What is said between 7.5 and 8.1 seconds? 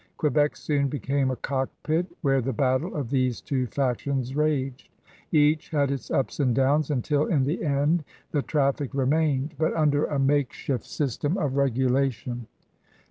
end